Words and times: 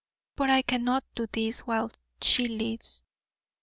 But 0.35 0.49
I 0.49 0.63
cannot 0.63 1.03
do 1.13 1.27
this 1.31 1.59
while 1.59 1.91
SHE 2.23 2.47
lives. 2.47 3.03